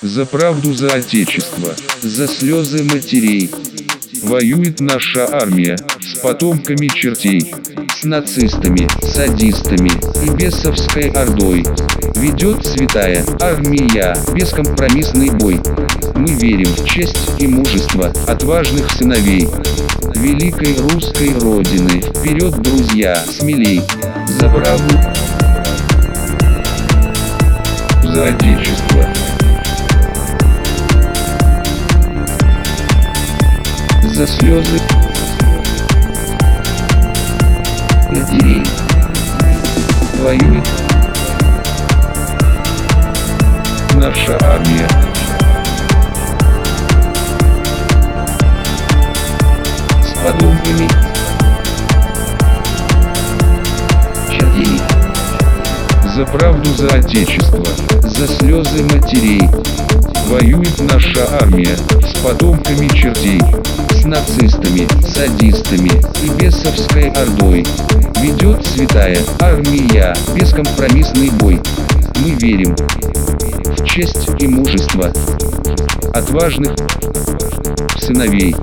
[0.00, 3.50] За правду, за отечество, за слезы матерей.
[4.22, 7.52] Воюет наша армия с потомками чертей,
[8.00, 9.90] с нацистами, садистами
[10.24, 11.64] и бесовской ордой.
[12.14, 15.60] Ведет святая армия бескомпромиссный бой.
[16.14, 19.48] Мы верим в честь и мужество отважных сыновей
[20.14, 22.02] великой русской родины.
[22.02, 23.82] Вперед, друзья, смелей,
[24.28, 24.94] за правду,
[28.04, 29.17] за отечество.
[34.18, 34.80] За слезы
[38.10, 38.66] матерей
[40.20, 40.66] воюет
[43.94, 44.88] наша армия.
[50.02, 50.88] С подобными
[54.32, 54.80] чертей.
[56.16, 57.64] За правду, за отечество,
[58.02, 59.48] за слезы матерей.
[60.26, 63.77] Воюет наша армия с потомками чертей, с
[64.08, 65.90] нацистами, садистами
[66.22, 67.66] и бесовской ордой.
[68.22, 71.60] Ведет святая армия бескомпромиссный бой.
[72.20, 75.12] Мы верим в честь и мужество
[76.14, 76.74] отважных
[77.98, 78.56] сыновей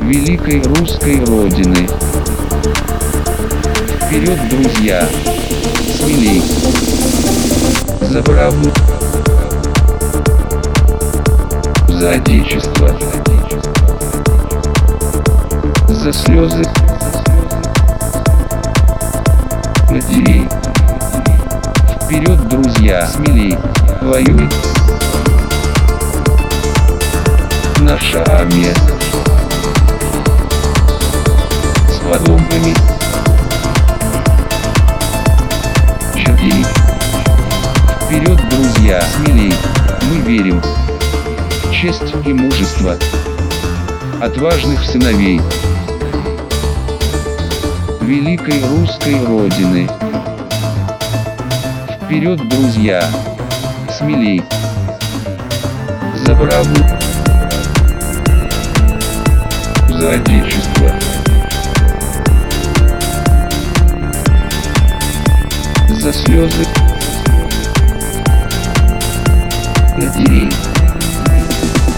[0.00, 1.88] великой русской родины.
[4.06, 5.08] Вперед, друзья!
[5.98, 6.42] Смелей!
[8.00, 8.70] За правду!
[11.88, 12.90] За отечество!
[16.04, 16.62] За слезы
[19.88, 20.46] матерей!
[22.02, 23.06] Вперед, друзья!
[23.06, 23.56] Смелей!
[24.02, 24.52] Воюет
[27.80, 28.74] наша армия!
[31.88, 32.74] С потомками
[36.14, 36.66] чертей!
[38.02, 39.02] Вперед, друзья!
[39.16, 39.54] Смелей!
[40.10, 42.94] Мы верим в честь и мужество
[44.20, 45.40] отважных сыновей
[48.04, 49.88] великой русской родины.
[52.02, 53.02] Вперед, друзья!
[53.96, 54.42] Смелей!
[56.26, 56.84] За правду!
[59.88, 60.90] За отечество!
[65.88, 66.66] За слезы
[69.96, 70.52] матерей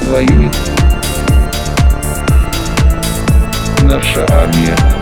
[0.09, 0.55] воюет
[3.83, 4.95] наша армия.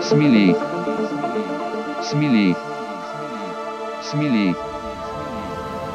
[0.00, 0.54] Смелей!
[2.02, 2.56] Смелей!
[4.02, 4.54] Смелей!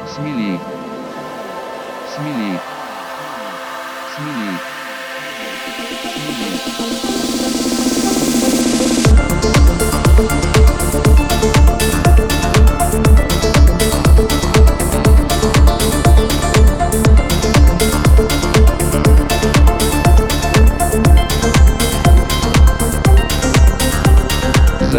[0.06, 0.59] Смелей!
[2.08, 2.59] Смелей!
[4.16, 4.59] Смелей!
[6.16, 7.43] Смелей!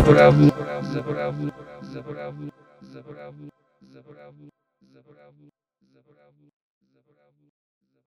[0.04, 0.48] zabrawu,
[0.92, 1.44] zabrawu,
[1.92, 2.44] zabrawu,
[2.92, 3.48] zabrawu,
[3.92, 4.46] zabrawu,
[4.92, 5.48] zabrawu,
[5.92, 6.44] zabrawu.